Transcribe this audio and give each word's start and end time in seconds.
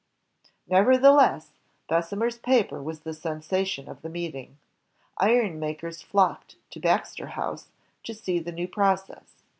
Never 0.67 0.95
theless, 0.97 1.49
Bessemer's 1.87 2.39
paper 2.39 2.81
was 2.81 3.01
the 3.01 3.13
sensation 3.13 3.87
of 3.87 4.01
the 4.01 4.09
meeting. 4.09 4.57
Iron 5.19 5.59
makers 5.59 6.01
flocked 6.01 6.55
to 6.71 6.79
"Baxter 6.79 7.27
House" 7.27 7.67
to 8.05 8.15
see 8.15 8.39
the 8.39 8.51
new 8.51 8.67
process. 8.67 9.43